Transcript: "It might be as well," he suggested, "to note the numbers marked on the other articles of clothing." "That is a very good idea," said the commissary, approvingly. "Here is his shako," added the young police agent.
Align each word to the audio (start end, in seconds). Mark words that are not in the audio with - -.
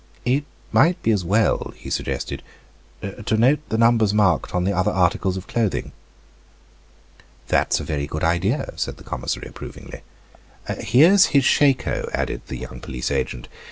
"It 0.25 0.45
might 0.71 0.99
be 1.03 1.11
as 1.11 1.23
well," 1.23 1.73
he 1.77 1.91
suggested, 1.91 2.41
"to 3.03 3.37
note 3.37 3.59
the 3.69 3.77
numbers 3.77 4.15
marked 4.15 4.55
on 4.55 4.63
the 4.63 4.73
other 4.73 4.89
articles 4.89 5.37
of 5.37 5.45
clothing." 5.45 5.91
"That 7.49 7.71
is 7.75 7.79
a 7.79 7.83
very 7.83 8.07
good 8.07 8.23
idea," 8.23 8.73
said 8.77 8.97
the 8.97 9.03
commissary, 9.03 9.47
approvingly. 9.47 10.01
"Here 10.83 11.11
is 11.13 11.27
his 11.37 11.45
shako," 11.45 12.09
added 12.15 12.41
the 12.47 12.57
young 12.57 12.79
police 12.81 13.11
agent. 13.11 13.47